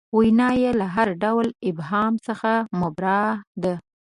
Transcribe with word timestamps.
وینا 0.17 0.49
یې 0.61 0.71
له 0.79 0.87
هر 0.95 1.09
ډول 1.23 1.47
ابهام 1.69 2.13
څخه 2.27 2.51
مبرا 2.79 3.21
ده. 3.63 3.73